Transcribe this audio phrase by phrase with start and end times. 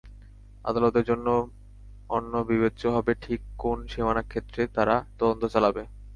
[0.65, 1.27] আদালতের জন্য
[2.09, 5.83] অন্য বিবেচ্য হবে ঠিক কোন সীমানা ক্ষেত্রে তারা তদন্ত চালাবে।